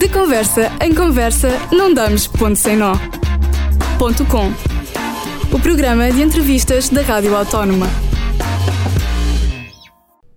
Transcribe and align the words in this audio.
De 0.00 0.08
conversa 0.08 0.70
em 0.82 0.94
conversa, 0.94 1.50
não 1.70 1.92
damos 1.92 2.26
ponto 2.26 2.56
sem 2.56 2.74
nó. 2.74 2.94
Ponto 3.98 4.24
com. 4.24 4.46
O 5.54 5.60
programa 5.60 6.10
de 6.10 6.22
entrevistas 6.22 6.88
da 6.88 7.02
Rádio 7.02 7.36
Autónoma. 7.36 7.84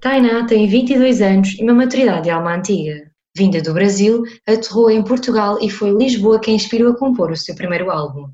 Tainá 0.02 0.46
tem 0.46 0.68
22 0.68 1.22
anos 1.22 1.58
e 1.58 1.64
uma 1.64 1.74
maturidade 1.74 2.24
de 2.24 2.30
alma 2.30 2.58
antiga. 2.58 3.10
Vinda 3.34 3.62
do 3.62 3.74
Brasil, 3.74 4.24
aterrou 4.46 4.92
em 4.92 5.02
Portugal 5.02 5.58
e 5.62 5.70
foi 5.70 5.92
Lisboa 5.92 6.42
quem 6.42 6.56
inspirou 6.56 6.92
a 6.92 6.98
compor 6.98 7.32
o 7.32 7.38
seu 7.38 7.56
primeiro 7.56 7.90
álbum. 7.90 8.28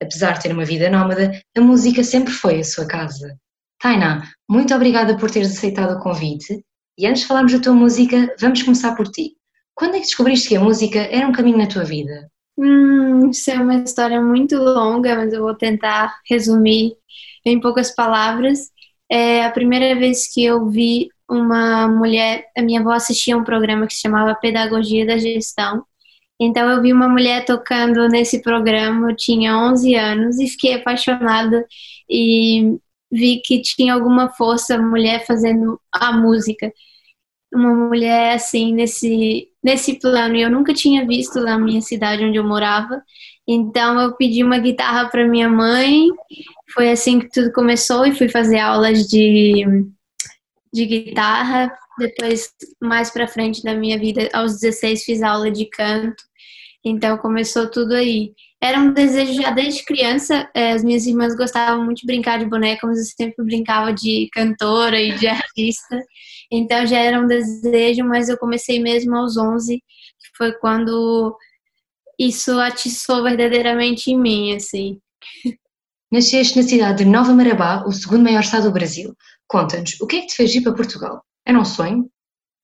Apesar 0.00 0.34
de 0.34 0.42
ter 0.44 0.52
uma 0.52 0.64
vida 0.64 0.88
nómada, 0.88 1.32
a 1.56 1.60
música 1.60 2.04
sempre 2.04 2.32
foi 2.32 2.60
a 2.60 2.64
sua 2.64 2.86
casa. 2.86 3.36
Tainá, 3.82 4.22
muito 4.48 4.72
obrigada 4.72 5.16
por 5.16 5.32
teres 5.32 5.50
aceitado 5.50 5.98
o 5.98 6.00
convite. 6.00 6.62
E 6.96 7.08
antes 7.08 7.22
de 7.22 7.26
falarmos 7.26 7.52
da 7.54 7.58
tua 7.58 7.74
música, 7.74 8.32
vamos 8.38 8.62
começar 8.62 8.94
por 8.94 9.08
ti. 9.08 9.32
Quando 9.76 9.94
é 9.94 9.98
que 9.98 10.06
descobriste 10.06 10.48
que 10.48 10.56
a 10.56 10.60
música 10.60 10.98
era 10.98 11.28
um 11.28 11.32
caminho 11.32 11.58
na 11.58 11.68
tua 11.68 11.84
vida? 11.84 12.30
Hum, 12.58 13.28
isso 13.30 13.50
é 13.50 13.60
uma 13.60 13.76
história 13.76 14.20
muito 14.22 14.56
longa, 14.56 15.14
mas 15.14 15.32
eu 15.34 15.42
vou 15.42 15.54
tentar 15.54 16.18
resumir 16.28 16.94
em 17.44 17.60
poucas 17.60 17.94
palavras. 17.94 18.70
É 19.10 19.44
a 19.44 19.50
primeira 19.50 19.94
vez 19.94 20.32
que 20.32 20.42
eu 20.42 20.66
vi 20.70 21.10
uma 21.28 21.86
mulher, 21.88 22.46
a 22.56 22.62
minha 22.62 22.80
avó 22.80 22.92
assistia 22.92 23.36
um 23.36 23.44
programa 23.44 23.86
que 23.86 23.92
se 23.92 24.00
chamava 24.00 24.34
Pedagogia 24.34 25.04
da 25.04 25.18
Gestão. 25.18 25.84
Então 26.40 26.70
eu 26.70 26.80
vi 26.80 26.92
uma 26.92 27.08
mulher 27.08 27.44
tocando 27.44 28.08
nesse 28.08 28.40
programa, 28.42 29.10
eu 29.10 29.16
tinha 29.16 29.58
11 29.58 29.94
anos 29.94 30.38
e 30.38 30.46
fiquei 30.48 30.74
apaixonada 30.74 31.66
e 32.08 32.78
vi 33.10 33.42
que 33.44 33.60
tinha 33.60 33.92
alguma 33.92 34.30
força 34.30 34.78
mulher 34.78 35.26
fazendo 35.26 35.78
a 35.92 36.12
música. 36.12 36.72
Uma 37.52 37.74
mulher 37.74 38.34
assim 38.34 38.72
nesse 38.74 39.48
nesse 39.66 39.98
plano, 39.98 40.36
e 40.36 40.42
eu 40.42 40.50
nunca 40.50 40.72
tinha 40.72 41.04
visto 41.04 41.40
na 41.40 41.58
minha 41.58 41.80
cidade 41.80 42.24
onde 42.24 42.38
eu 42.38 42.44
morava. 42.44 43.02
Então 43.48 44.00
eu 44.00 44.16
pedi 44.16 44.44
uma 44.44 44.58
guitarra 44.58 45.08
para 45.08 45.26
minha 45.26 45.48
mãe. 45.48 46.06
Foi 46.72 46.88
assim 46.88 47.18
que 47.18 47.28
tudo 47.28 47.52
começou 47.52 48.06
e 48.06 48.14
fui 48.14 48.28
fazer 48.28 48.60
aulas 48.60 49.08
de 49.08 49.64
de 50.72 50.86
guitarra. 50.86 51.72
Depois, 51.98 52.50
mais 52.80 53.10
para 53.10 53.26
frente 53.26 53.62
da 53.64 53.74
minha 53.74 53.98
vida, 53.98 54.28
aos 54.32 54.60
16 54.60 55.02
fiz 55.02 55.22
aula 55.22 55.50
de 55.50 55.64
canto. 55.66 56.22
Então 56.88 57.18
começou 57.18 57.68
tudo 57.68 57.94
aí. 57.94 58.32
Era 58.62 58.78
um 58.78 58.92
desejo 58.92 59.42
já 59.42 59.50
desde 59.50 59.84
criança. 59.84 60.48
É, 60.54 60.70
as 60.70 60.84
minhas 60.84 61.04
irmãs 61.04 61.36
gostavam 61.36 61.84
muito 61.84 62.02
de 62.02 62.06
brincar 62.06 62.38
de 62.38 62.46
boneca, 62.46 62.86
mas 62.86 62.98
eu 62.98 63.04
sempre 63.04 63.44
brincava 63.44 63.92
de 63.92 64.28
cantora 64.32 65.00
e 65.00 65.18
de 65.18 65.26
artista. 65.26 66.00
Então 66.50 66.86
já 66.86 66.98
era 67.00 67.20
um 67.20 67.26
desejo, 67.26 68.04
mas 68.04 68.28
eu 68.28 68.38
comecei 68.38 68.78
mesmo 68.78 69.16
aos 69.16 69.36
11, 69.36 69.78
que 69.78 70.36
foi 70.38 70.52
quando 70.52 71.36
isso 72.16 72.56
atiçou 72.60 73.24
verdadeiramente 73.24 74.12
em 74.12 74.18
mim, 74.18 74.54
assim. 74.54 75.00
Nasceste 76.12 76.56
na 76.56 76.62
cidade 76.62 76.98
de 77.02 77.10
Nova 77.10 77.34
Marabá, 77.34 77.84
o 77.84 77.90
segundo 77.90 78.22
maior 78.22 78.42
estado 78.42 78.68
do 78.68 78.72
Brasil. 78.72 79.12
Conta-nos, 79.48 80.00
o 80.00 80.06
que 80.06 80.16
é 80.18 80.20
que 80.20 80.28
te 80.28 80.36
fez 80.36 80.54
ir 80.54 80.60
para 80.60 80.72
Portugal? 80.72 81.20
Era 81.44 81.58
um 81.58 81.64
sonho? 81.64 82.08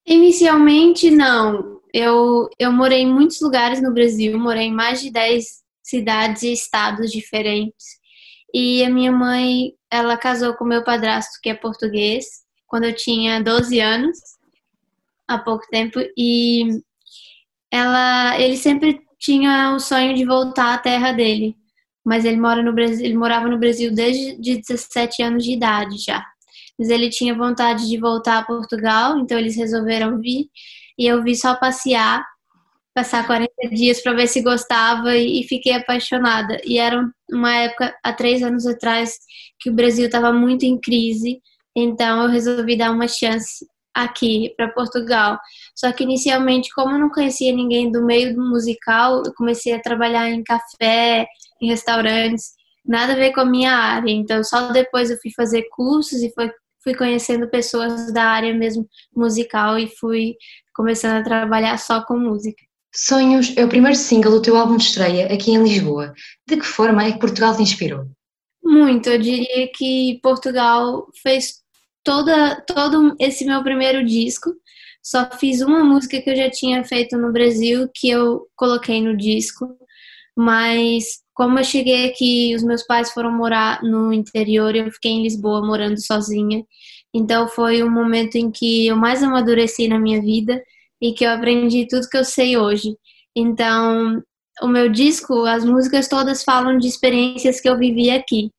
Inicialmente, 0.06 1.10
não. 1.10 1.81
Eu, 1.92 2.48
eu 2.58 2.72
morei 2.72 3.00
em 3.02 3.12
muitos 3.12 3.40
lugares 3.40 3.82
no 3.82 3.92
Brasil, 3.92 4.38
morei 4.38 4.64
em 4.64 4.72
mais 4.72 5.02
de 5.02 5.10
10 5.10 5.62
cidades 5.82 6.42
e 6.42 6.52
estados 6.52 7.10
diferentes. 7.10 8.00
E 8.54 8.84
a 8.84 8.90
minha 8.90 9.12
mãe, 9.12 9.72
ela 9.90 10.16
casou 10.16 10.54
com 10.54 10.64
meu 10.64 10.84
padrasto, 10.84 11.38
que 11.42 11.50
é 11.50 11.54
português, 11.54 12.26
quando 12.66 12.84
eu 12.84 12.94
tinha 12.94 13.42
12 13.42 13.80
anos, 13.80 14.18
há 15.28 15.38
pouco 15.38 15.66
tempo, 15.70 16.00
e 16.16 16.80
ela, 17.70 18.38
ele 18.40 18.56
sempre 18.56 19.00
tinha 19.18 19.74
o 19.74 19.78
sonho 19.78 20.14
de 20.14 20.24
voltar 20.24 20.74
à 20.74 20.78
terra 20.78 21.12
dele, 21.12 21.56
mas 22.04 22.24
ele 22.24 22.36
mora 22.36 22.62
no 22.62 22.72
Brasil, 22.72 23.04
ele 23.04 23.16
morava 23.16 23.48
no 23.48 23.58
Brasil 23.58 23.94
desde 23.94 24.36
de 24.40 24.58
17 24.58 25.22
anos 25.22 25.44
de 25.44 25.52
idade 25.52 25.96
já. 25.98 26.24
Mas 26.78 26.88
ele 26.90 27.08
tinha 27.08 27.34
vontade 27.34 27.88
de 27.88 27.98
voltar 27.98 28.38
a 28.38 28.44
Portugal, 28.44 29.18
então 29.18 29.38
eles 29.38 29.56
resolveram 29.56 30.18
vir 30.18 30.48
e 30.98 31.06
eu 31.06 31.22
vi 31.22 31.34
só 31.36 31.54
passear, 31.56 32.24
passar 32.94 33.26
40 33.26 33.52
dias 33.70 34.02
para 34.02 34.14
ver 34.14 34.26
se 34.26 34.42
gostava 34.42 35.16
e, 35.16 35.44
fiquei 35.44 35.72
apaixonada. 35.72 36.60
E 36.64 36.78
era 36.78 37.02
uma 37.30 37.54
época, 37.54 37.94
há 38.02 38.12
três 38.12 38.42
anos 38.42 38.66
atrás, 38.66 39.14
que 39.58 39.70
o 39.70 39.74
Brasil 39.74 40.06
estava 40.06 40.32
muito 40.32 40.64
em 40.64 40.78
crise, 40.78 41.40
então 41.74 42.22
eu 42.22 42.28
resolvi 42.28 42.76
dar 42.76 42.90
uma 42.90 43.08
chance 43.08 43.66
aqui 43.94 44.52
para 44.56 44.68
Portugal. 44.68 45.38
Só 45.74 45.92
que 45.92 46.04
inicialmente, 46.04 46.70
como 46.74 46.92
eu 46.92 46.98
não 46.98 47.10
conhecia 47.10 47.52
ninguém 47.52 47.90
do 47.90 48.04
meio 48.04 48.34
do 48.34 48.42
musical, 48.42 49.22
eu 49.24 49.32
comecei 49.34 49.72
a 49.74 49.80
trabalhar 49.80 50.30
em 50.30 50.42
café, 50.42 51.26
em 51.60 51.68
restaurantes, 51.68 52.52
nada 52.84 53.12
a 53.12 53.16
ver 53.16 53.32
com 53.32 53.40
a 53.40 53.46
minha 53.46 53.72
área. 53.72 54.10
Então, 54.10 54.42
só 54.44 54.72
depois 54.72 55.10
eu 55.10 55.18
fui 55.20 55.30
fazer 55.34 55.64
cursos 55.70 56.22
e 56.22 56.32
foi 56.34 56.50
fui 56.82 56.94
conhecendo 56.94 57.48
pessoas 57.48 58.12
da 58.12 58.24
área 58.24 58.52
mesmo 58.52 58.88
musical 59.14 59.78
e 59.78 59.86
fui 59.86 60.34
começando 60.74 61.20
a 61.20 61.22
trabalhar 61.22 61.78
só 61.78 62.02
com 62.02 62.18
música. 62.18 62.62
Sonhos 62.94 63.56
é 63.56 63.64
o 63.64 63.68
primeiro 63.68 63.96
single 63.96 64.32
do 64.32 64.42
teu 64.42 64.56
álbum 64.56 64.76
de 64.76 64.84
estreia 64.84 65.32
aqui 65.32 65.50
em 65.50 65.62
Lisboa. 65.62 66.12
De 66.46 66.58
que 66.58 66.66
forma 66.66 67.04
é 67.04 67.12
que 67.12 67.18
Portugal 67.18 67.56
te 67.56 67.62
inspirou? 67.62 68.06
Muito, 68.62 69.08
eu 69.08 69.18
diria 69.18 69.68
que 69.74 70.20
Portugal 70.22 71.06
fez 71.22 71.62
toda, 72.04 72.60
todo 72.66 73.16
esse 73.18 73.44
meu 73.44 73.62
primeiro 73.62 74.04
disco. 74.04 74.50
Só 75.02 75.28
fiz 75.32 75.62
uma 75.62 75.82
música 75.82 76.20
que 76.20 76.30
eu 76.30 76.36
já 76.36 76.50
tinha 76.50 76.84
feito 76.84 77.16
no 77.16 77.32
Brasil, 77.32 77.88
que 77.94 78.08
eu 78.08 78.46
coloquei 78.54 79.00
no 79.02 79.16
disco, 79.16 79.76
mas 80.36 81.22
como 81.34 81.58
eu 81.58 81.64
cheguei 81.64 82.08
aqui, 82.08 82.54
os 82.54 82.62
meus 82.62 82.82
pais 82.84 83.10
foram 83.10 83.32
morar 83.32 83.82
no 83.82 84.12
interior, 84.12 84.76
eu 84.76 84.90
fiquei 84.92 85.12
em 85.12 85.22
Lisboa 85.22 85.66
morando 85.66 86.00
sozinha. 86.00 86.64
Então 87.14 87.48
foi 87.48 87.82
um 87.82 87.90
momento 87.90 88.36
em 88.36 88.50
que 88.50 88.86
eu 88.86 88.96
mais 88.96 89.22
amadureci 89.22 89.88
na 89.88 89.98
minha 89.98 90.20
vida 90.20 90.62
e 91.00 91.12
que 91.12 91.24
eu 91.24 91.30
aprendi 91.30 91.86
tudo 91.86 92.08
que 92.08 92.16
eu 92.16 92.24
sei 92.24 92.56
hoje. 92.56 92.96
Então, 93.36 94.22
o 94.62 94.68
meu 94.68 94.88
disco, 94.88 95.44
as 95.44 95.64
músicas 95.64 96.08
todas 96.08 96.44
falam 96.44 96.78
de 96.78 96.86
experiências 96.86 97.60
que 97.60 97.68
eu 97.68 97.78
vivi 97.78 98.10
aqui. 98.10 98.50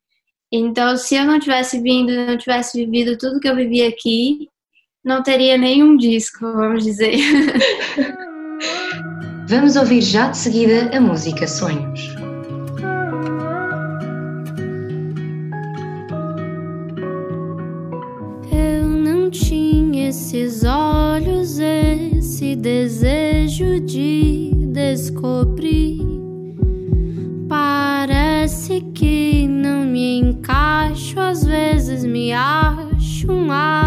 Então, 0.51 0.97
se 0.97 1.15
eu 1.15 1.25
não 1.25 1.39
tivesse 1.39 1.79
vindo, 1.79 2.11
não 2.27 2.37
tivesse 2.37 2.77
vivido 2.85 3.17
tudo 3.17 3.39
que 3.39 3.47
eu 3.47 3.55
vivi 3.55 3.81
aqui, 3.81 4.47
não 5.03 5.23
teria 5.23 5.57
nenhum 5.57 5.97
disco, 5.97 6.39
vamos 6.39 6.83
dizer. 6.83 7.15
Vamos 9.45 9.75
ouvir 9.75 10.01
já 10.01 10.29
de 10.29 10.37
seguida 10.37 10.89
a 10.95 11.01
música 11.01 11.45
Sonhos. 11.45 12.22
Esse 22.43 22.55
desejo 22.57 23.79
de 23.79 24.51
descobrir. 24.73 26.01
Parece 27.47 28.81
que 28.93 29.47
não 29.47 29.85
me 29.85 30.19
encaixo, 30.19 31.19
às 31.21 31.45
vezes 31.45 32.03
me 32.03 32.33
acho 32.33 33.31
uma 33.31 33.81
anomalia. 33.81 33.82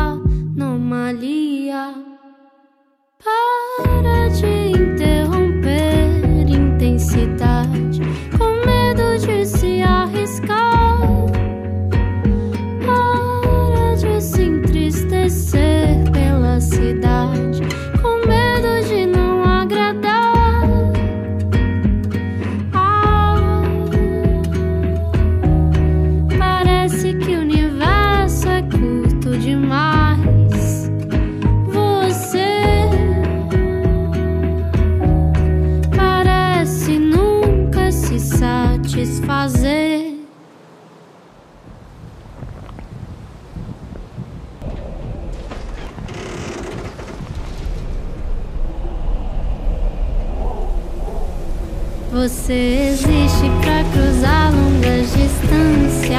Você 52.29 52.89
existe 52.91 53.49
para 53.63 53.85
cruzar 53.93 54.53
longas 54.53 55.13
distâncias. 55.13 56.17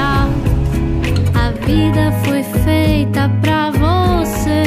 A 1.36 1.52
vida 1.66 2.14
foi 2.24 2.44
feita 2.64 3.30
para 3.42 3.72
você. 3.72 4.64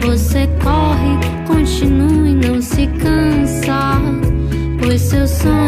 Você 0.00 0.48
corre, 0.62 1.18
continua 1.46 2.26
e 2.26 2.34
não 2.36 2.62
se 2.62 2.86
cansa. 2.86 4.00
seus 4.98 5.30
sonhos 5.30 5.30
são 5.30 5.63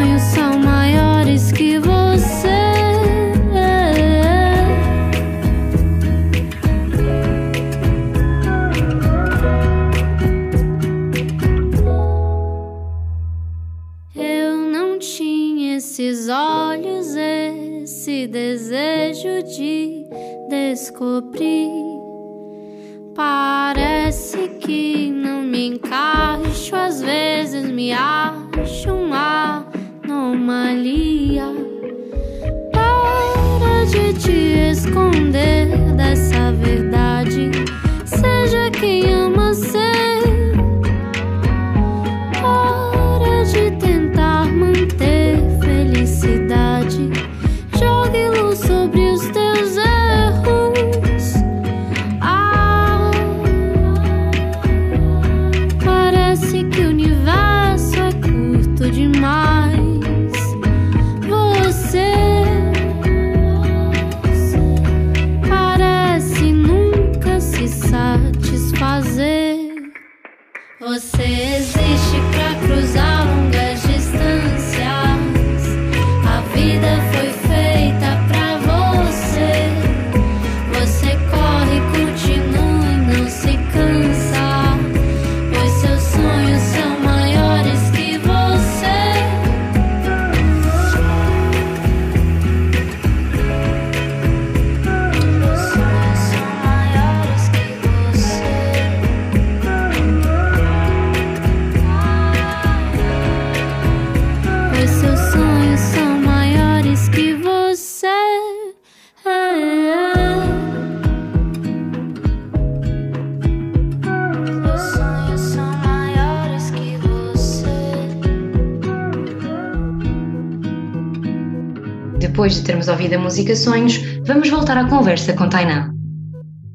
Depois 122.36 122.54
de 122.54 122.64
termos 122.64 122.86
ouvido 122.86 123.14
a 123.14 123.18
música 123.18 123.56
Sonhos, 123.56 123.96
vamos 124.26 124.50
voltar 124.50 124.76
à 124.76 124.86
conversa 124.86 125.32
com 125.32 125.48
Tainá. 125.48 125.90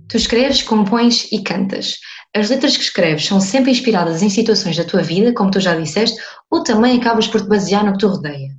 Tu 0.09 0.17
escreves, 0.17 0.63
compões 0.63 1.31
e 1.31 1.43
cantas. 1.43 1.99
As 2.35 2.49
letras 2.49 2.75
que 2.75 2.81
escreves 2.81 3.25
são 3.25 3.39
sempre 3.39 3.69
inspiradas 3.69 4.23
em 4.23 4.29
situações 4.29 4.75
da 4.75 4.83
tua 4.83 5.03
vida, 5.03 5.31
como 5.35 5.51
tu 5.51 5.59
já 5.59 5.75
disseste, 5.75 6.19
ou 6.49 6.63
também 6.63 6.99
acabas 6.99 7.27
por 7.27 7.41
te 7.41 7.47
basear 7.47 7.85
no 7.85 7.91
que 7.91 7.99
tu 7.99 8.07
rodeia? 8.07 8.49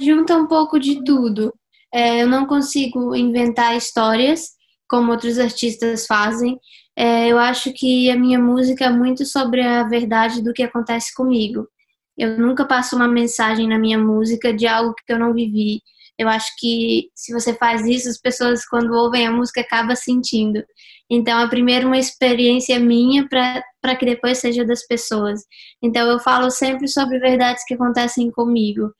Junta 0.00 0.34
um 0.34 0.46
pouco 0.46 0.80
de 0.80 1.04
tudo. 1.04 1.52
É, 1.92 2.22
eu 2.22 2.26
não 2.26 2.46
consigo 2.46 3.14
inventar 3.14 3.76
histórias 3.76 4.52
como 4.88 5.12
outros 5.12 5.38
artistas 5.38 6.06
fazem. 6.06 6.58
É, 6.96 7.28
eu 7.28 7.36
acho 7.36 7.70
que 7.74 8.10
a 8.10 8.16
minha 8.16 8.38
música 8.38 8.86
é 8.86 8.90
muito 8.90 9.26
sobre 9.26 9.60
a 9.60 9.82
verdade 9.82 10.42
do 10.42 10.54
que 10.54 10.62
acontece 10.62 11.14
comigo. 11.14 11.68
Eu 12.16 12.38
nunca 12.38 12.64
passo 12.64 12.96
uma 12.96 13.06
mensagem 13.06 13.68
na 13.68 13.78
minha 13.78 13.98
música 13.98 14.54
de 14.54 14.66
algo 14.66 14.94
que 15.06 15.12
eu 15.12 15.18
não 15.18 15.34
vivi. 15.34 15.82
Eu 16.18 16.28
acho 16.28 16.50
que 16.58 17.10
se 17.14 17.32
você 17.32 17.54
faz 17.54 17.86
isso, 17.86 18.08
as 18.08 18.18
pessoas, 18.18 18.64
quando 18.66 18.92
ouvem 18.92 19.26
a 19.26 19.30
música, 19.30 19.60
acabam 19.60 19.94
sentindo. 19.94 20.64
Então, 21.10 21.38
é 21.40 21.48
primeiro 21.48 21.86
uma 21.86 21.98
experiência 21.98 22.78
minha 22.80 23.28
para 23.28 23.96
que 23.96 24.06
depois 24.06 24.38
seja 24.38 24.64
das 24.64 24.86
pessoas. 24.86 25.40
Então, 25.82 26.10
eu 26.10 26.18
falo 26.18 26.50
sempre 26.50 26.88
sobre 26.88 27.18
verdades 27.18 27.64
que 27.66 27.74
acontecem 27.74 28.30
comigo. 28.30 28.90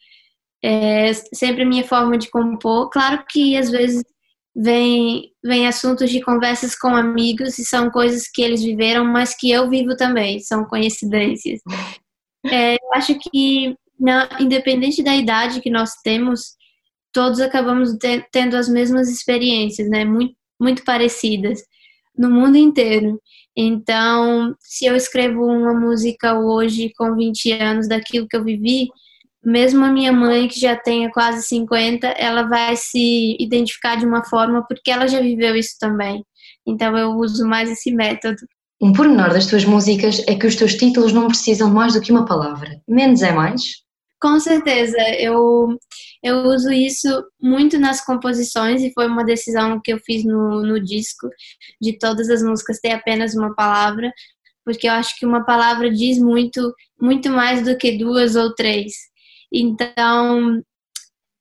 É 0.63 1.13
sempre 1.35 1.63
a 1.63 1.67
minha 1.67 1.85
forma 1.85 2.19
de 2.19 2.31
compor. 2.31 2.91
Claro 2.91 3.25
que 3.29 3.57
às 3.57 3.71
vezes 3.71 4.03
vem, 4.55 5.31
vem 5.45 5.67
assuntos 5.67 6.11
de 6.11 6.23
conversas 6.23 6.75
com 6.77 6.89
amigos 6.89 7.59
e 7.59 7.65
são 7.65 7.91
coisas 7.91 8.29
que 8.33 8.41
eles 8.43 8.63
viveram, 8.63 9.05
mas 9.05 9.37
que 9.37 9.51
eu 9.51 9.69
vivo 9.69 9.95
também, 9.97 10.41
são 10.41 10.65
coincidências. 10.65 11.61
É, 12.49 12.75
eu 12.75 12.95
acho 12.95 13.19
que, 13.19 13.75
na, 13.99 14.29
independente 14.39 15.03
da 15.03 15.17
idade 15.17 15.61
que 15.61 15.69
nós 15.69 15.95
temos, 16.05 16.55
todos 17.17 17.41
acabamos 17.41 17.95
te, 17.95 18.23
tendo 18.31 18.59
as 18.59 18.69
mesmas 18.69 19.09
experiências, 19.09 19.89
né? 19.89 20.05
Muito, 20.05 20.35
muito 20.61 20.85
parecidas 20.85 21.63
no 22.15 22.31
mundo 22.31 22.59
inteiro. 22.59 23.19
Então, 23.57 24.55
se 24.61 24.85
eu 24.85 24.95
escrevo 24.95 25.43
uma 25.43 25.73
música 25.73 26.39
hoje 26.39 26.93
com 26.95 27.17
20 27.17 27.53
anos 27.53 27.89
daquilo 27.89 28.29
que 28.29 28.37
eu 28.37 28.45
vivi, 28.45 28.89
mesmo 29.43 29.83
a 29.83 29.91
minha 29.91 30.13
mãe, 30.13 30.47
que 30.47 30.61
já 30.61 30.77
tenha 30.77 31.11
quase 31.11 31.43
50, 31.47 32.07
ela 32.07 32.43
vai 32.43 32.77
se 32.77 33.35
identificar 33.41 33.97
de 33.97 34.05
uma 34.05 34.23
forma 34.23 34.63
porque 34.69 34.91
ela 34.91 35.09
já 35.09 35.19
viveu 35.19 35.57
isso 35.57 35.77
também. 35.81 36.23
Então, 36.67 36.99
eu 36.99 37.13
uso 37.13 37.47
mais 37.47 37.71
esse 37.71 37.91
método. 37.91 38.37
Um 38.79 38.93
pormenor 38.93 39.31
das 39.31 39.47
tuas 39.47 39.65
músicas 39.65 40.23
é 40.29 40.35
que 40.35 40.47
os 40.47 40.55
teus 40.55 40.75
títulos 40.75 41.15
não 41.15 41.29
precisam 41.29 41.71
mais 41.71 41.95
do 41.95 42.01
que 42.03 42.13
uma 42.13 42.27
palavra. 42.27 42.79
Menos 42.87 43.23
é 43.23 43.33
mais? 43.33 43.87
Com 44.21 44.39
certeza, 44.39 44.99
eu, 45.19 45.79
eu 46.23 46.39
uso 46.45 46.71
isso 46.73 47.09
muito 47.41 47.79
nas 47.79 48.05
composições 48.05 48.83
e 48.83 48.93
foi 48.93 49.07
uma 49.07 49.25
decisão 49.25 49.81
que 49.83 49.93
eu 49.93 49.99
fiz 50.05 50.25
no, 50.25 50.63
no 50.63 50.81
disco, 50.81 51.29
de 51.81 51.99
todas 51.99 52.29
as 52.31 52.43
músicas 52.43 52.81
ter 52.81 52.93
apenas 52.93 53.35
uma 53.35 53.55
palavra, 53.55 54.13
porque 54.65 54.89
eu 54.89 54.93
acho 54.93 55.17
que 55.19 55.27
uma 55.27 55.45
palavra 55.45 55.91
diz 55.91 56.19
muito, 56.19 56.75
muito 57.01 57.31
mais 57.31 57.65
do 57.65 57.77
que 57.77 57.99
duas 57.99 58.35
ou 58.35 58.55
três. 58.55 58.93
Então, 59.53 60.61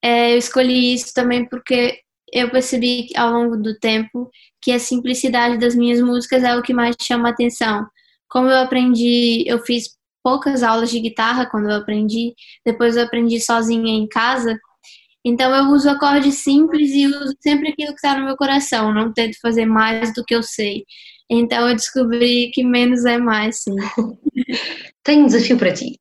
é, 0.04 0.34
eu 0.34 0.38
escolhi 0.38 0.94
isso 0.94 1.12
também 1.14 1.48
porque 1.50 2.00
eu 2.32 2.50
percebi 2.50 3.08
ao 3.16 3.32
longo 3.32 3.58
do 3.58 3.78
tempo 3.80 4.30
que 4.62 4.72
a 4.72 4.80
simplicidade 4.80 5.58
das 5.58 5.76
minhas 5.76 6.02
músicas 6.02 6.44
é 6.44 6.56
o 6.56 6.62
que 6.62 6.74
mais 6.74 6.96
chama 7.02 7.30
atenção. 7.30 7.88
Como 8.30 8.50
eu 8.50 8.58
aprendi, 8.58 9.44
eu 9.48 9.60
fiz 9.60 9.96
poucas 10.26 10.64
aulas 10.64 10.90
de 10.90 11.00
guitarra 11.00 11.46
quando 11.46 11.70
eu 11.70 11.76
aprendi, 11.76 12.34
depois 12.66 12.98
eu 12.98 13.04
aprendi 13.04 13.40
sozinha 13.40 13.94
em 13.94 14.08
casa. 14.08 14.58
Então 15.24 15.54
eu 15.54 15.66
uso 15.72 15.88
acordes 15.88 16.40
simples 16.40 16.90
e 16.90 17.06
uso 17.06 17.36
sempre 17.40 17.70
aquilo 17.70 17.90
que 17.90 18.00
está 18.04 18.18
no 18.18 18.26
meu 18.26 18.36
coração, 18.36 18.92
não 18.92 19.14
tento 19.14 19.38
fazer 19.40 19.68
mais 19.68 20.16
do 20.16 20.26
que 20.26 20.34
eu 20.34 20.42
sei. 20.42 20.84
Então 21.30 21.70
eu 21.70 21.76
descobri 21.76 22.50
que 22.52 22.64
menos 22.64 23.06
é 23.06 23.20
mais, 23.20 23.62
sim. 23.62 23.76
Tenho 25.04 25.24
um 25.24 25.28
desafio 25.28 25.60
para 25.60 25.74
ti. 25.74 26.00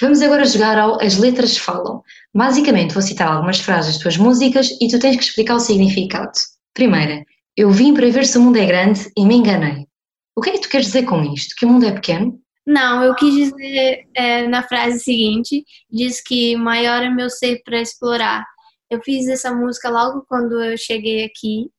Vamos 0.00 0.22
agora 0.22 0.46
jogar 0.46 0.78
ao 0.78 1.02
As 1.02 1.18
Letras 1.18 1.58
Falam. 1.58 2.00
Basicamente, 2.34 2.94
vou 2.94 3.02
citar 3.02 3.28
algumas 3.28 3.60
frases 3.60 3.94
das 3.94 4.02
tuas 4.02 4.16
músicas 4.16 4.70
e 4.80 4.88
tu 4.88 4.98
tens 4.98 5.16
que 5.16 5.24
explicar 5.24 5.56
o 5.56 5.60
significado. 5.60 6.32
Primeira, 6.72 7.22
eu 7.54 7.70
vim 7.70 7.92
para 7.92 8.08
ver 8.08 8.24
se 8.24 8.38
o 8.38 8.40
mundo 8.40 8.56
é 8.56 8.64
grande 8.64 9.10
e 9.14 9.26
me 9.26 9.34
enganei. 9.34 9.86
O 10.34 10.40
que 10.40 10.50
é 10.50 10.52
que 10.54 10.60
tu 10.60 10.68
queres 10.70 10.86
dizer 10.86 11.04
com 11.04 11.22
isto? 11.34 11.54
Que 11.58 11.66
o 11.66 11.68
mundo 11.68 11.84
é 11.84 11.92
pequeno? 11.92 12.40
Não, 12.68 13.02
eu 13.02 13.14
quis 13.14 13.34
dizer 13.34 14.06
é, 14.14 14.46
na 14.46 14.62
frase 14.62 15.00
seguinte, 15.00 15.64
diz 15.90 16.22
que 16.22 16.54
maior 16.54 17.02
é 17.02 17.08
meu 17.08 17.30
ser 17.30 17.62
para 17.64 17.80
explorar. 17.80 18.44
Eu 18.90 19.00
fiz 19.02 19.26
essa 19.26 19.50
música 19.54 19.88
logo 19.88 20.26
quando 20.28 20.62
eu 20.62 20.76
cheguei 20.76 21.24
aqui 21.24 21.70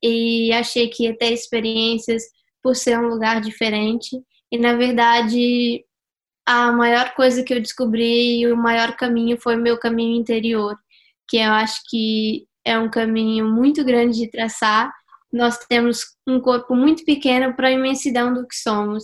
e 0.00 0.52
achei 0.52 0.86
que 0.86 1.06
ia 1.06 1.18
ter 1.18 1.32
experiências 1.32 2.22
por 2.62 2.76
ser 2.76 2.96
um 3.00 3.08
lugar 3.08 3.40
diferente. 3.40 4.16
E 4.52 4.56
na 4.56 4.76
verdade, 4.76 5.84
a 6.46 6.70
maior 6.70 7.14
coisa 7.14 7.42
que 7.42 7.52
eu 7.52 7.60
descobri 7.60 8.42
e 8.42 8.46
o 8.46 8.56
maior 8.56 8.94
caminho 8.94 9.40
foi 9.40 9.56
meu 9.56 9.76
caminho 9.76 10.20
interior, 10.20 10.78
que 11.28 11.38
eu 11.38 11.50
acho 11.50 11.80
que 11.90 12.46
é 12.64 12.78
um 12.78 12.88
caminho 12.88 13.44
muito 13.48 13.84
grande 13.84 14.18
de 14.20 14.30
traçar. 14.30 14.92
Nós 15.32 15.58
temos 15.68 16.00
um 16.28 16.40
corpo 16.40 16.76
muito 16.76 17.04
pequeno 17.04 17.56
para 17.56 17.66
a 17.66 17.72
imensidão 17.72 18.32
do 18.32 18.46
que 18.46 18.54
somos. 18.54 19.02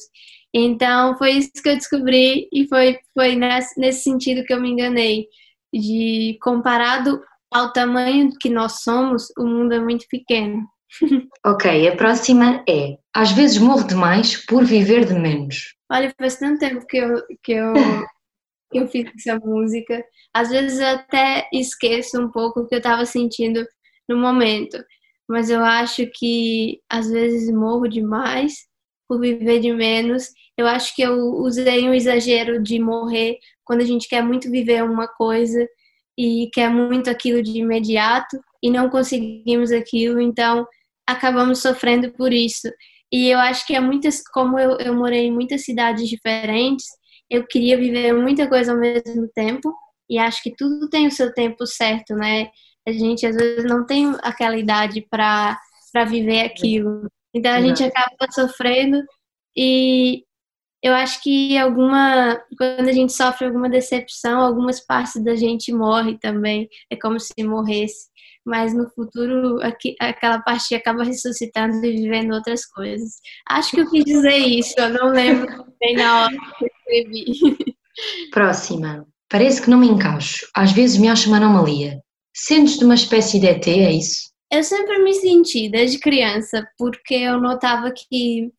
Então 0.54 1.18
foi 1.18 1.32
isso 1.32 1.50
que 1.60 1.68
eu 1.68 1.74
descobri 1.74 2.48
e 2.52 2.68
foi, 2.68 2.96
foi 3.12 3.34
nesse, 3.34 4.04
sentido 4.04 4.44
que 4.44 4.54
eu 4.54 4.60
me 4.60 4.70
enganei. 4.70 5.26
De 5.72 6.38
comparado 6.40 7.20
ao 7.52 7.72
tamanho 7.72 8.30
que 8.40 8.48
nós 8.48 8.82
somos, 8.82 9.26
o 9.36 9.44
mundo 9.44 9.74
é 9.74 9.80
muito 9.80 10.06
pequeno. 10.08 10.62
Ok, 11.44 11.88
a 11.88 11.96
próxima 11.96 12.64
é: 12.66 12.96
às 13.12 13.32
vezes 13.32 13.58
morro 13.58 13.86
demais 13.86 14.46
por 14.46 14.64
viver 14.64 15.04
de 15.04 15.12
menos. 15.12 15.74
Olha, 15.90 16.14
faz 16.18 16.36
tanto 16.36 16.60
tempo 16.60 16.86
que 16.86 16.96
eu, 16.96 17.22
que 17.42 17.52
eu, 17.52 17.72
que 18.72 18.78
eu 18.78 18.86
fiz 18.88 19.10
essa 19.14 19.38
música. 19.40 20.02
Às 20.32 20.48
vezes 20.48 20.78
eu 20.78 20.86
até 20.86 21.46
esqueço 21.52 22.18
um 22.18 22.30
pouco 22.30 22.60
o 22.60 22.66
que 22.66 22.76
eu 22.76 22.78
estava 22.78 23.04
sentindo 23.04 23.66
no 24.08 24.16
momento. 24.16 24.82
Mas 25.28 25.50
eu 25.50 25.62
acho 25.62 26.06
que 26.14 26.80
às 26.88 27.10
vezes 27.10 27.52
morro 27.52 27.88
demais 27.88 28.54
por 29.08 29.20
viver 29.20 29.60
de 29.60 29.72
menos. 29.72 30.28
Eu 30.56 30.66
acho 30.66 30.94
que 30.94 31.02
eu 31.02 31.16
usei 31.34 31.88
um 31.88 31.94
exagero 31.94 32.62
de 32.62 32.78
morrer 32.78 33.38
quando 33.64 33.80
a 33.80 33.84
gente 33.84 34.08
quer 34.08 34.22
muito 34.22 34.50
viver 34.50 34.82
uma 34.84 35.08
coisa 35.08 35.66
e 36.18 36.48
quer 36.52 36.70
muito 36.70 37.10
aquilo 37.10 37.42
de 37.42 37.58
imediato 37.58 38.38
e 38.62 38.70
não 38.70 38.88
conseguimos 38.88 39.72
aquilo, 39.72 40.20
então 40.20 40.66
acabamos 41.06 41.60
sofrendo 41.60 42.12
por 42.12 42.32
isso. 42.32 42.68
E 43.12 43.28
eu 43.28 43.38
acho 43.38 43.66
que 43.66 43.74
é 43.74 43.80
muitas, 43.80 44.22
como 44.22 44.58
eu, 44.58 44.78
eu 44.78 44.94
morei 44.94 45.26
em 45.26 45.32
muitas 45.32 45.64
cidades 45.64 46.08
diferentes, 46.08 46.86
eu 47.28 47.46
queria 47.46 47.76
viver 47.76 48.12
muita 48.12 48.48
coisa 48.48 48.72
ao 48.72 48.78
mesmo 48.78 49.28
tempo 49.34 49.74
e 50.08 50.18
acho 50.18 50.42
que 50.42 50.54
tudo 50.56 50.88
tem 50.88 51.06
o 51.06 51.10
seu 51.10 51.32
tempo 51.32 51.66
certo, 51.66 52.14
né? 52.14 52.48
A 52.86 52.92
gente 52.92 53.26
às 53.26 53.34
vezes 53.34 53.64
não 53.64 53.86
tem 53.86 54.14
aquela 54.22 54.56
idade 54.56 55.06
para 55.10 55.58
viver 56.06 56.40
aquilo. 56.40 57.08
Então 57.34 57.52
a 57.52 57.60
gente 57.60 57.82
acaba 57.82 58.30
sofrendo 58.30 59.02
e 59.56 60.22
eu 60.82 60.94
acho 60.94 61.22
que 61.22 61.56
alguma 61.58 62.40
quando 62.56 62.88
a 62.88 62.92
gente 62.92 63.12
sofre 63.12 63.46
alguma 63.46 63.68
decepção, 63.68 64.40
algumas 64.40 64.84
partes 64.84 65.22
da 65.22 65.34
gente 65.34 65.72
morre 65.72 66.18
também. 66.18 66.68
É 66.90 66.96
como 66.96 67.18
se 67.18 67.32
morresse 67.42 68.14
mas 68.44 68.74
no 68.74 68.88
futuro 68.90 69.58
aquela 69.98 70.40
parte 70.40 70.74
acaba 70.74 71.02
ressuscitando 71.02 71.84
e 71.84 71.96
vivendo 71.96 72.34
outras 72.34 72.66
coisas. 72.66 73.14
Acho 73.48 73.70
que 73.70 73.80
eu 73.80 73.90
quis 73.90 74.04
dizer 74.04 74.36
isso, 74.36 74.74
eu 74.76 74.90
não 74.90 75.08
lembro 75.08 75.64
bem 75.80 75.96
na 75.96 76.24
hora 76.24 76.36
que 76.58 76.64
eu 76.64 76.70
escrevi. 76.76 77.76
Próxima. 78.30 79.06
Parece 79.30 79.62
que 79.62 79.70
não 79.70 79.78
me 79.78 79.88
encaixo. 79.88 80.46
Às 80.54 80.72
vezes 80.72 80.98
me 80.98 81.08
acho 81.08 81.28
uma 81.28 81.38
anomalia. 81.38 82.00
Sentes-te 82.34 82.84
uma 82.84 82.94
espécie 82.94 83.40
de 83.40 83.46
ET, 83.46 83.66
é 83.66 83.92
isso? 83.92 84.33
Eu 84.54 84.62
sempre 84.62 84.98
me 85.02 85.12
senti, 85.14 85.68
desde 85.68 85.98
criança, 85.98 86.64
porque 86.78 87.14
eu 87.14 87.40
notava 87.40 87.90
que 87.90 88.52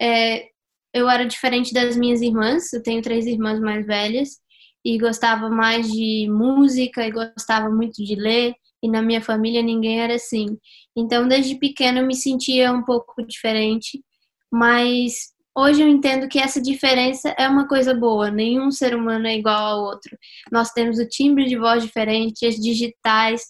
é, 0.00 0.46
eu 0.94 1.08
era 1.10 1.26
diferente 1.26 1.74
das 1.74 1.94
minhas 1.94 2.22
irmãs. 2.22 2.72
Eu 2.72 2.82
tenho 2.82 3.02
três 3.02 3.26
irmãs 3.26 3.60
mais 3.60 3.86
velhas 3.86 4.40
e 4.82 4.98
gostava 4.98 5.50
mais 5.50 5.90
de 5.92 6.26
música 6.30 7.06
e 7.06 7.10
gostava 7.12 7.68
muito 7.68 8.02
de 8.02 8.14
ler 8.14 8.54
e 8.82 8.90
na 8.90 9.00
minha 9.00 9.20
família 9.22 9.62
ninguém 9.62 10.00
era 10.00 10.14
assim. 10.14 10.58
Então, 10.96 11.28
desde 11.28 11.54
pequena 11.56 12.00
eu 12.00 12.06
me 12.06 12.16
sentia 12.16 12.72
um 12.72 12.82
pouco 12.82 13.22
diferente, 13.22 14.02
mas 14.50 15.32
hoje 15.56 15.82
eu 15.82 15.88
entendo 15.88 16.28
que 16.28 16.38
essa 16.38 16.60
diferença 16.60 17.28
é 17.38 17.46
uma 17.46 17.68
coisa 17.68 17.94
boa. 17.94 18.30
Nenhum 18.30 18.70
ser 18.70 18.94
humano 18.94 19.26
é 19.26 19.36
igual 19.36 19.58
ao 19.58 19.84
outro. 19.84 20.16
Nós 20.50 20.70
temos 20.70 20.98
o 20.98 21.06
timbre 21.06 21.44
de 21.44 21.56
voz 21.56 21.82
diferente, 21.84 22.46
as 22.46 22.56
digitais. 22.56 23.42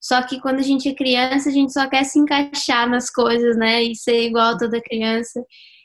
Só 0.00 0.22
que 0.22 0.40
quando 0.40 0.60
a 0.60 0.62
gente 0.62 0.88
é 0.88 0.94
criança, 0.94 1.48
a 1.48 1.52
gente 1.52 1.72
só 1.72 1.88
quer 1.88 2.04
se 2.04 2.18
encaixar 2.18 2.88
nas 2.88 3.10
coisas, 3.10 3.56
né? 3.56 3.82
E 3.82 3.96
ser 3.96 4.22
igual 4.22 4.54
a 4.54 4.58
toda 4.58 4.80
criança. 4.80 5.44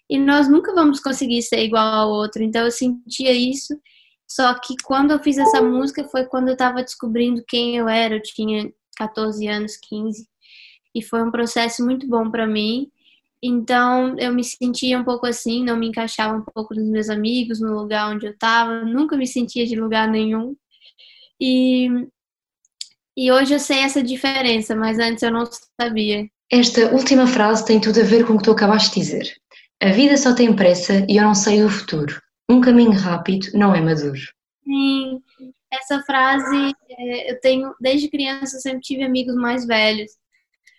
E 0.09 0.19
nós 0.19 0.47
nunca 0.47 0.73
vamos 0.73 0.99
conseguir 0.99 1.41
ser 1.41 1.63
igual 1.63 1.85
ao 1.85 2.09
outro. 2.09 2.43
Então 2.43 2.65
eu 2.65 2.71
sentia 2.71 3.31
isso. 3.31 3.73
Só 4.27 4.53
que 4.55 4.75
quando 4.83 5.11
eu 5.11 5.19
fiz 5.19 5.37
essa 5.37 5.61
música 5.61 6.03
foi 6.05 6.25
quando 6.25 6.47
eu 6.47 6.53
estava 6.53 6.83
descobrindo 6.83 7.43
quem 7.47 7.77
eu 7.77 7.89
era. 7.89 8.15
Eu 8.15 8.21
tinha 8.21 8.71
14 8.97 9.47
anos, 9.47 9.77
15, 9.77 10.27
e 10.95 11.01
foi 11.01 11.23
um 11.23 11.31
processo 11.31 11.83
muito 11.83 12.07
bom 12.07 12.29
para 12.29 12.47
mim. 12.47 12.89
Então, 13.41 14.15
eu 14.17 14.33
me 14.33 14.43
sentia 14.43 14.97
um 14.97 15.03
pouco 15.03 15.25
assim, 15.25 15.63
não 15.63 15.75
me 15.75 15.87
encaixava 15.87 16.37
um 16.37 16.41
pouco 16.41 16.73
nos 16.73 16.87
meus 16.87 17.09
amigos, 17.09 17.59
no 17.59 17.73
lugar 17.73 18.09
onde 18.09 18.25
eu 18.25 18.31
estava, 18.31 18.85
nunca 18.85 19.17
me 19.17 19.27
sentia 19.27 19.65
de 19.65 19.75
lugar 19.75 20.07
nenhum. 20.07 20.55
E, 21.41 21.89
e 23.15 23.31
hoje 23.31 23.53
eu 23.53 23.59
sei 23.59 23.79
essa 23.79 24.01
diferença, 24.01 24.75
mas 24.75 24.99
antes 24.99 25.23
eu 25.23 25.31
não 25.31 25.43
sabia. 25.79 26.27
Esta 26.51 26.91
última 26.93 27.27
frase 27.27 27.65
tem 27.65 27.79
tudo 27.79 27.99
a 28.01 28.03
ver 28.03 28.25
com 28.25 28.33
o 28.33 28.37
que 28.37 28.43
tu 28.43 28.51
acabaste 28.51 28.93
de 28.93 29.05
dizer. 29.05 29.35
A 29.81 29.89
vida 29.91 30.15
só 30.17 30.33
tem 30.33 30.55
pressa 30.55 31.05
e 31.09 31.17
eu 31.17 31.23
não 31.23 31.35
sei 31.35 31.63
o 31.63 31.69
futuro. 31.69 32.21
Um 32.49 32.61
caminho 32.61 32.91
rápido 32.91 33.47
não 33.53 33.75
é 33.75 33.81
maduro. 33.81 34.19
Sim, 34.63 35.21
essa 35.71 36.01
frase 36.03 36.73
é, 36.89 37.31
eu 37.31 37.39
tenho 37.41 37.73
desde 37.79 38.09
criança 38.09 38.57
eu 38.57 38.61
sempre 38.61 38.81
tive 38.81 39.03
amigos 39.03 39.35
mais 39.35 39.65
velhos. 39.65 40.11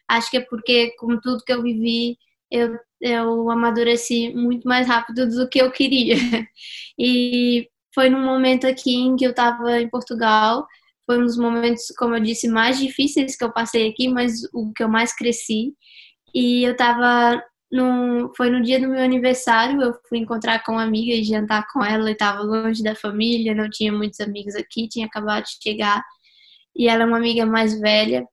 Acho 0.08 0.30
que 0.30 0.36
é 0.38 0.40
porque 0.40 0.94
com 0.98 1.18
tudo 1.20 1.44
que 1.44 1.52
eu 1.52 1.62
vivi 1.62 2.16
eu, 2.50 2.78
eu 3.00 3.50
amadureci 3.50 4.32
muito 4.34 4.66
mais 4.68 4.86
rápido 4.86 5.28
do 5.28 5.48
que 5.48 5.60
eu 5.60 5.70
queria. 5.70 6.16
E 6.96 7.68
foi 7.92 8.08
num 8.08 8.24
momento 8.24 8.68
aqui 8.68 8.94
em 8.94 9.16
que 9.16 9.26
eu 9.26 9.30
estava 9.30 9.80
em 9.80 9.88
Portugal. 9.88 10.64
Foi 11.06 11.18
um 11.18 11.24
dos 11.24 11.36
momentos, 11.36 11.86
como 11.98 12.16
eu 12.16 12.20
disse, 12.20 12.48
mais 12.48 12.78
difíceis 12.78 13.36
que 13.36 13.44
eu 13.44 13.52
passei 13.52 13.88
aqui, 13.88 14.08
mas 14.08 14.42
o 14.52 14.72
que 14.72 14.82
eu 14.82 14.88
mais 14.88 15.14
cresci. 15.14 15.74
E 16.34 16.64
eu 16.64 16.72
estava 16.72 17.42
no, 17.74 18.32
foi 18.36 18.50
no 18.50 18.62
dia 18.62 18.78
do 18.80 18.88
meu 18.88 19.02
aniversário, 19.02 19.82
eu 19.82 19.94
fui 20.08 20.18
encontrar 20.18 20.62
com 20.62 20.72
uma 20.72 20.84
amiga 20.84 21.12
e 21.12 21.24
jantar 21.24 21.66
com 21.72 21.84
ela, 21.84 22.08
e 22.08 22.12
estava 22.12 22.40
longe 22.40 22.82
da 22.82 22.94
família, 22.94 23.54
não 23.54 23.68
tinha 23.68 23.92
muitos 23.92 24.20
amigos 24.20 24.54
aqui, 24.54 24.88
tinha 24.88 25.06
acabado 25.06 25.44
de 25.44 25.58
chegar, 25.62 26.02
e 26.76 26.88
ela 26.88 27.02
é 27.02 27.06
uma 27.06 27.16
amiga 27.16 27.44
mais 27.44 27.78
velha, 27.80 28.24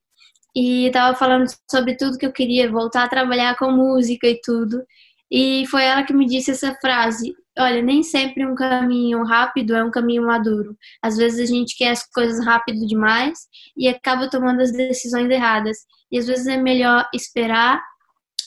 e 0.56 0.86
estava 0.88 1.18
falando 1.18 1.46
sobre 1.70 1.96
tudo 1.98 2.20
que 2.20 2.26
eu 2.26 2.32
queria, 2.32 2.70
voltar 2.70 3.06
a 3.06 3.10
trabalhar 3.10 3.58
com 3.58 3.72
música 3.72 4.28
e 4.28 4.40
tudo, 4.42 4.84
e 5.32 5.66
foi 5.68 5.86
ela 5.86 6.04
que 6.04 6.14
me 6.14 6.28
disse 6.28 6.52
essa 6.52 6.76
frase, 6.76 7.34
olha, 7.58 7.82
nem 7.82 8.04
sempre 8.04 8.46
um 8.46 8.56
caminho 8.56 9.24
rápido 9.24 9.76
é 9.76 9.84
um 9.84 9.92
caminho 9.92 10.26
maduro. 10.26 10.76
Às 11.02 11.18
vezes 11.18 11.50
a 11.50 11.54
gente 11.54 11.78
quer 11.78 11.92
as 11.92 12.04
coisas 12.12 12.44
rápido 12.46 12.86
demais 12.88 13.40
e 13.76 13.88
acaba 13.88 14.30
tomando 14.30 14.62
as 14.62 14.72
decisões 14.72 15.30
erradas. 15.30 15.78
E 16.12 16.18
às 16.18 16.28
vezes 16.28 16.48
é 16.48 16.58
melhor 16.58 17.08
esperar 17.14 17.82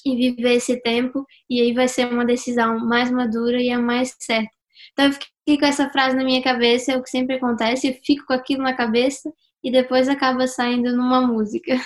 e 0.04 0.16
viver 0.16 0.54
esse 0.54 0.80
tempo, 0.82 1.24
e 1.48 1.60
aí 1.60 1.72
vai 1.72 1.88
ser 1.88 2.06
uma 2.12 2.26
decisão 2.26 2.78
mais 2.78 3.10
madura 3.10 3.60
e 3.60 3.70
a 3.70 3.78
mais 3.78 4.14
certa. 4.20 4.50
Então 4.92 5.06
eu 5.06 5.12
fiquei 5.12 5.58
com 5.58 5.66
essa 5.66 5.88
frase 5.90 6.14
na 6.14 6.24
minha 6.24 6.42
cabeça, 6.42 6.92
é 6.92 6.96
o 6.96 7.02
que 7.02 7.08
sempre 7.08 7.36
acontece, 7.36 7.88
eu 7.88 7.94
fico 8.04 8.26
com 8.26 8.34
aquilo 8.34 8.62
na 8.62 8.74
cabeça 8.74 9.32
e 9.62 9.70
depois 9.70 10.08
acaba 10.08 10.46
saindo 10.46 10.94
numa 10.94 11.26
música. 11.26 11.80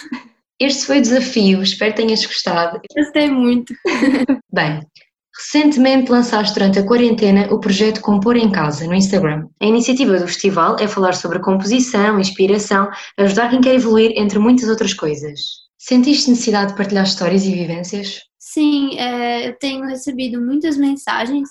Este 0.61 0.87
foi 0.87 0.99
o 0.99 1.03
desafio, 1.03 1.63
espero 1.63 1.95
que 1.95 2.03
tenhas 2.03 2.27
gostado. 2.27 2.81
Gostei 2.93 3.31
muito. 3.31 3.73
Bem, 4.53 4.81
recentemente 5.39 6.11
lançaste 6.11 6.53
durante 6.53 6.81
a 6.81 6.85
quarentena 6.85 7.47
o 7.53 7.61
projeto 7.61 8.01
Compor 8.01 8.37
em 8.37 8.51
Casa 8.51 8.87
no 8.87 8.95
Instagram. 8.95 9.47
A 9.61 9.67
iniciativa 9.67 10.19
do 10.19 10.27
festival 10.27 10.77
é 10.81 10.89
falar 10.89 11.15
sobre 11.15 11.39
composição, 11.39 12.19
inspiração, 12.19 12.91
ajudar 13.17 13.49
quem 13.49 13.61
quer 13.61 13.77
evoluir, 13.77 14.13
entre 14.17 14.39
muitas 14.41 14.69
outras 14.69 14.93
coisas. 14.93 15.41
Sentiste 15.79 16.29
necessidade 16.29 16.73
de 16.73 16.77
partilhar 16.77 17.05
histórias 17.05 17.45
e 17.45 17.55
vivências? 17.55 18.23
Sim, 18.37 18.99
é, 18.99 19.49
eu 19.49 19.57
tenho 19.57 19.87
recebido 19.87 20.41
muitas 20.41 20.77
mensagens, 20.77 21.49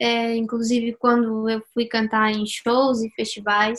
é, 0.00 0.34
inclusive 0.34 0.96
quando 0.98 1.46
eu 1.50 1.60
fui 1.74 1.84
cantar 1.84 2.32
em 2.32 2.46
shows 2.46 3.02
e 3.02 3.10
festivais, 3.10 3.78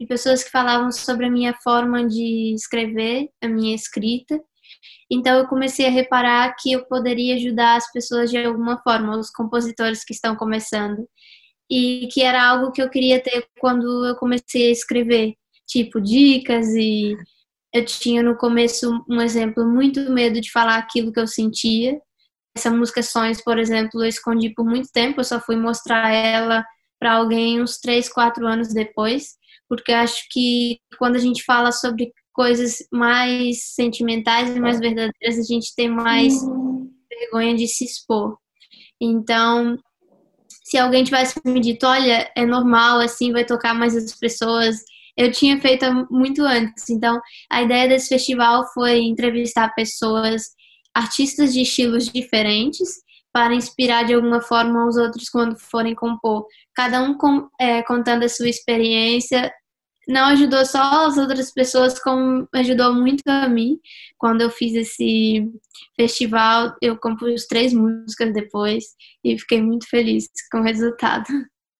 e 0.00 0.06
pessoas 0.06 0.42
que 0.42 0.50
falavam 0.50 0.90
sobre 0.90 1.26
a 1.26 1.30
minha 1.30 1.54
forma 1.62 2.06
de 2.06 2.54
escrever, 2.54 3.28
a 3.42 3.48
minha 3.48 3.74
escrita. 3.74 4.40
Então 5.10 5.38
eu 5.38 5.46
comecei 5.46 5.86
a 5.86 5.90
reparar 5.90 6.54
que 6.58 6.72
eu 6.72 6.84
poderia 6.86 7.36
ajudar 7.36 7.76
as 7.76 7.90
pessoas 7.92 8.30
de 8.30 8.38
alguma 8.38 8.80
forma, 8.82 9.16
os 9.16 9.30
compositores 9.30 10.04
que 10.04 10.12
estão 10.12 10.36
começando, 10.36 11.08
e 11.70 12.08
que 12.12 12.22
era 12.22 12.46
algo 12.46 12.72
que 12.72 12.82
eu 12.82 12.90
queria 12.90 13.22
ter 13.22 13.46
quando 13.58 14.06
eu 14.06 14.16
comecei 14.16 14.68
a 14.68 14.72
escrever, 14.72 15.34
tipo 15.66 16.00
dicas 16.00 16.68
e 16.74 17.16
eu 17.72 17.84
tinha 17.84 18.22
no 18.22 18.36
começo 18.36 19.04
um 19.08 19.20
exemplo 19.20 19.66
muito 19.66 20.10
medo 20.12 20.40
de 20.40 20.50
falar 20.52 20.76
aquilo 20.76 21.12
que 21.12 21.18
eu 21.18 21.26
sentia. 21.26 21.98
Essa 22.56 22.70
música 22.70 23.02
Sonhos, 23.02 23.40
por 23.40 23.58
exemplo, 23.58 24.02
eu 24.02 24.08
escondi 24.08 24.50
por 24.50 24.64
muito 24.64 24.88
tempo, 24.92 25.20
eu 25.20 25.24
só 25.24 25.40
fui 25.40 25.56
mostrar 25.56 26.12
ela 26.12 26.64
para 27.00 27.14
alguém 27.14 27.60
uns 27.60 27.78
3, 27.78 28.08
4 28.08 28.46
anos 28.46 28.72
depois, 28.72 29.34
porque 29.68 29.92
acho 29.92 30.22
que 30.30 30.78
quando 30.98 31.16
a 31.16 31.18
gente 31.18 31.42
fala 31.42 31.72
sobre 31.72 32.12
coisas 32.34 32.78
mais 32.92 33.72
sentimentais 33.74 34.54
e 34.54 34.60
mais 34.60 34.80
verdadeiras, 34.80 35.38
a 35.38 35.42
gente 35.42 35.74
tem 35.74 35.88
mais 35.88 36.34
vergonha 37.08 37.54
de 37.54 37.66
se 37.66 37.84
expor. 37.84 38.36
Então, 39.00 39.78
se 40.64 40.76
alguém 40.76 41.04
tivesse 41.04 41.40
me 41.44 41.60
dito, 41.60 41.86
olha, 41.86 42.30
é 42.36 42.44
normal, 42.44 42.98
assim 42.98 43.32
vai 43.32 43.44
tocar 43.44 43.72
mais 43.72 43.96
as 43.96 44.14
pessoas, 44.18 44.76
eu 45.16 45.30
tinha 45.30 45.60
feito 45.60 45.86
muito 46.10 46.42
antes. 46.42 46.90
Então, 46.90 47.20
a 47.50 47.62
ideia 47.62 47.88
desse 47.88 48.08
festival 48.08 48.66
foi 48.74 48.98
entrevistar 48.98 49.74
pessoas, 49.74 50.42
artistas 50.92 51.52
de 51.52 51.62
estilos 51.62 52.08
diferentes, 52.08 53.04
para 53.32 53.54
inspirar 53.54 54.04
de 54.04 54.14
alguma 54.14 54.40
forma 54.40 54.86
os 54.86 54.96
outros 54.96 55.28
quando 55.28 55.58
forem 55.58 55.94
compor. 55.94 56.46
Cada 56.74 57.02
um 57.02 57.18
com, 57.18 57.48
é, 57.60 57.82
contando 57.82 58.24
a 58.24 58.28
sua 58.28 58.48
experiência. 58.48 59.52
Não 60.08 60.26
ajudou 60.26 60.64
só 60.66 61.06
as 61.06 61.16
outras 61.16 61.50
pessoas, 61.52 61.98
como 61.98 62.48
ajudou 62.54 62.94
muito 62.94 63.22
a 63.26 63.48
mim. 63.48 63.78
Quando 64.18 64.42
eu 64.42 64.50
fiz 64.50 64.74
esse 64.74 65.50
festival, 65.96 66.74
eu 66.80 66.96
compus 66.96 67.46
três 67.46 67.72
músicas 67.72 68.32
depois 68.32 68.84
e 69.22 69.38
fiquei 69.38 69.62
muito 69.62 69.88
feliz 69.88 70.28
com 70.50 70.60
o 70.60 70.62
resultado. 70.62 71.26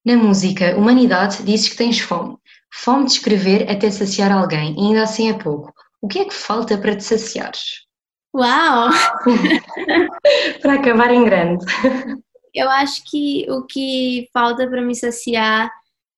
Na 0.04 0.16
música 0.16 0.76
Humanidade 0.76 1.43
dizes 1.43 1.69
que 1.69 1.76
tens 1.76 2.00
fome. 2.00 2.37
Fome 2.73 3.07
de 3.07 3.12
escrever 3.12 3.71
até 3.71 3.90
saciar 3.90 4.33
alguém, 4.33 4.75
e 4.76 4.88
ainda 4.88 5.04
assim 5.04 5.31
é 5.31 5.35
pouco. 5.35 5.73
O 6.02 6.09
que 6.09 6.19
é 6.19 6.25
que 6.25 6.35
falta 6.35 6.76
para 6.76 6.97
te 6.97 7.04
saciares? 7.04 7.85
Uau! 8.35 8.90
para 10.61 10.75
acabar 10.75 11.11
em 11.11 11.25
grande. 11.25 11.64
Eu 12.52 12.69
acho 12.69 13.02
que 13.09 13.47
o 13.49 13.62
que 13.64 14.28
falta 14.33 14.69
para 14.69 14.83
me 14.83 14.95
saciar 14.95 15.71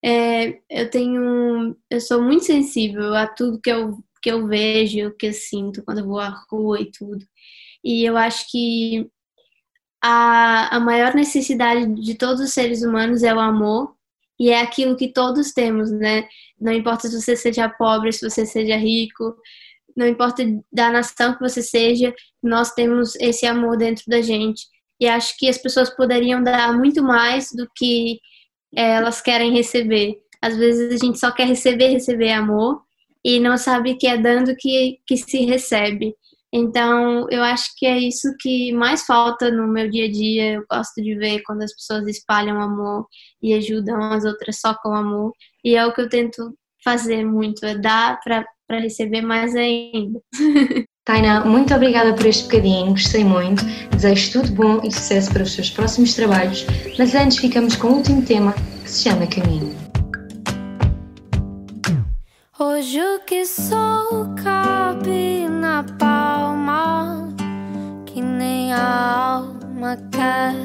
é 0.07 0.61
eu 0.71 0.91
tenho 0.91 1.77
eu 1.91 2.01
sou 2.01 2.23
muito 2.23 2.45
sensível 2.45 3.15
a 3.15 3.27
tudo 3.27 3.61
que 3.61 3.71
eu 3.71 3.99
que 4.23 4.31
eu 4.31 4.47
vejo, 4.47 5.15
que 5.19 5.27
eu 5.27 5.33
sinto 5.33 5.83
quando 5.85 5.99
eu 5.99 6.07
vou 6.07 6.19
à 6.21 6.29
rua 6.51 6.81
e 6.81 6.91
tudo. 6.91 7.25
E 7.85 8.05
eu 8.05 8.17
acho 8.17 8.51
que 8.51 9.09
a, 10.03 10.77
a 10.77 10.81
maior 10.81 11.15
necessidade 11.15 11.87
de 12.03 12.15
todos 12.15 12.41
os 12.41 12.53
seres 12.53 12.83
humanos 12.83 13.23
é 13.23 13.35
o 13.35 13.41
amor 13.41 13.95
e 14.39 14.51
é 14.51 14.61
aquilo 14.61 14.97
que 14.97 15.13
todos 15.13 15.53
temos, 15.53 15.91
né? 15.93 16.29
Não 16.61 16.73
importa 16.73 17.09
se 17.09 17.21
você 17.21 17.37
seja 17.37 17.69
pobre, 17.69 18.13
se 18.13 18.29
você 18.29 18.45
seja 18.47 18.77
rico, 18.77 19.37
não 19.97 20.07
importa 20.07 20.45
da 20.73 20.91
nação 20.91 21.35
que 21.35 21.41
você 21.41 21.63
seja, 21.63 22.15
nós 22.43 22.73
temos 22.73 23.17
esse 23.17 23.47
amor 23.47 23.77
dentro 23.77 24.05
da 24.09 24.21
gente. 24.21 24.67
E 25.01 25.07
acho 25.07 25.37
que 25.39 25.49
as 25.49 25.59
pessoas 25.59 25.91
poderiam 25.91 26.43
dar 26.43 26.73
muito 26.77 27.03
mais 27.03 27.51
do 27.53 27.69
que 27.75 28.19
é, 28.76 28.92
elas 28.92 29.21
querem 29.21 29.52
receber. 29.52 30.16
Às 30.40 30.56
vezes 30.56 30.92
a 30.92 31.04
gente 31.04 31.18
só 31.18 31.30
quer 31.33 31.47
receber, 31.47 31.88
receber 31.88 32.33
amor 32.33 32.83
e 33.25 33.40
não 33.40 33.56
sabe 33.56 33.97
que 33.97 34.06
é 34.06 34.16
dando 34.16 34.54
que, 34.56 34.99
que 35.06 35.16
se 35.16 35.45
recebe. 35.45 36.14
Então, 36.52 37.26
eu 37.30 37.42
acho 37.42 37.71
que 37.76 37.85
é 37.85 37.99
isso 37.99 38.35
que 38.38 38.73
mais 38.73 39.04
falta 39.04 39.50
no 39.50 39.66
meu 39.66 39.90
dia 39.90 40.06
a 40.06 40.11
dia. 40.11 40.52
Eu 40.54 40.64
gosto 40.71 41.02
de 41.02 41.14
ver 41.16 41.42
quando 41.42 41.62
as 41.62 41.73
pessoas 41.75 42.06
espalham 42.06 42.61
amor 42.61 43.06
e 43.42 43.52
ajudam 43.54 44.00
as 44.12 44.25
outras 44.25 44.61
só 44.61 44.75
com 44.75 44.95
amor. 44.95 45.33
E 45.64 45.75
é 45.75 45.85
o 45.85 45.92
que 45.92 46.00
eu 46.02 46.09
tento 46.09 46.56
fazer 46.85 47.25
muito, 47.25 47.66
é 47.66 47.76
dar 47.76 48.21
para 48.21 48.47
receber 48.80 49.23
mais 49.23 49.56
ainda. 49.56 50.21
Taina, 51.07 51.45
muito 51.45 51.73
obrigada 51.73 52.13
por 52.15 52.27
este 52.27 52.43
bocadinho, 52.43 52.91
gostei 52.91 53.25
muito. 53.25 53.65
Desejo 53.93 54.33
tudo 54.33 54.53
bom 54.55 54.81
e 54.83 54.91
sucesso 54.91 55.33
para 55.33 55.45
os 55.45 55.53
seus 55.53 55.71
próximos 55.71 56.15
trabalhos, 56.15 56.67
mas 56.99 57.15
antes 57.15 57.39
ficamos 57.39 57.77
com 57.77 57.87
o 57.87 57.97
último 57.99 58.23
tema 58.23 58.53
que 58.83 58.91
se 58.91 59.09
chama 59.09 59.25
Caminho. 59.29 59.73
Hoje 62.59 63.01
o 63.01 63.21
que 63.25 63.47
sou 63.47 64.35
cabe 64.43 65.49
na 65.49 65.85
palma, 65.97 67.33
que 68.07 68.21
nem 68.21 68.73
a 68.73 69.37
alma 69.37 69.97
quer 70.11 70.57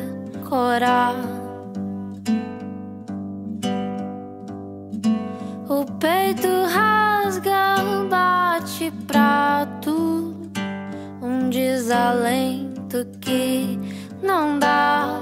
corar. 0.50 1.14
O 5.70 5.86
peito 6.00 6.48
desalento 11.92 13.06
que 13.20 13.78
não 14.24 14.58
dá. 14.58 15.21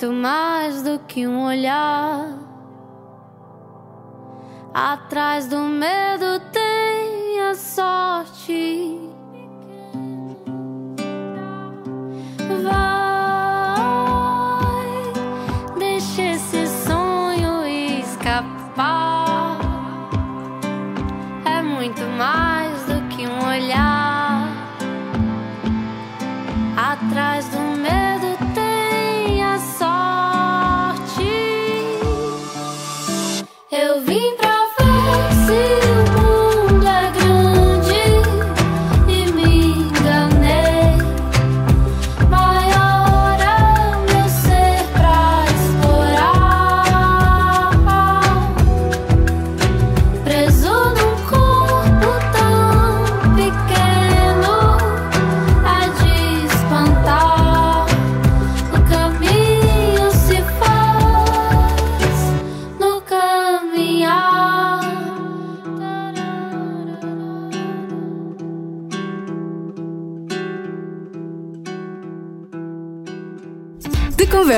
Muito 0.00 0.12
mais 0.14 0.82
do 0.82 0.98
que 1.00 1.26
um 1.26 1.44
olhar. 1.44 2.26
Atrás 4.72 5.46
do 5.46 5.58
medo 5.58 6.40
tem 6.50 7.40
a 7.42 7.54
sorte. 7.54 8.98